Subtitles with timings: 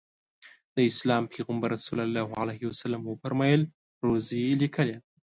[0.75, 1.87] د اسلام پیغمبر ص
[3.11, 3.61] وفرمایل
[4.07, 5.01] روزي لیکلې ده.